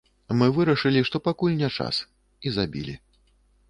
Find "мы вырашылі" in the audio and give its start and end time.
0.37-1.05